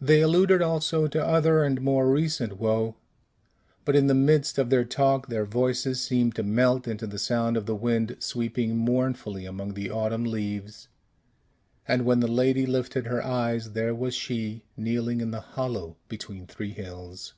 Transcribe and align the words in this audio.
They 0.00 0.20
alluded 0.20 0.62
also 0.62 1.06
to 1.06 1.24
other 1.24 1.62
and 1.62 1.80
more 1.80 2.10
recent 2.10 2.58
woe, 2.58 2.96
but 3.84 3.94
in 3.94 4.08
the 4.08 4.16
midst 4.16 4.58
of 4.58 4.68
their 4.68 4.84
talk 4.84 5.28
their 5.28 5.44
voices 5.44 6.02
seemed 6.02 6.34
to 6.34 6.42
melt 6.42 6.88
into 6.88 7.06
the 7.06 7.20
sound 7.20 7.56
of 7.56 7.66
the 7.66 7.74
wind 7.76 8.16
sweeping 8.18 8.76
mournfully 8.76 9.46
among 9.46 9.74
the 9.74 9.88
autumn 9.88 10.24
leaves; 10.24 10.88
and 11.86 12.04
when 12.04 12.18
the 12.18 12.26
lady 12.26 12.66
lifted 12.66 13.06
her 13.06 13.24
eyes, 13.24 13.70
there 13.70 13.94
was 13.94 14.16
she 14.16 14.64
kneeling 14.76 15.20
in 15.20 15.30
the 15.30 15.38
hollow 15.40 15.96
between 16.08 16.48
three 16.48 16.72
hills. 16.72 17.34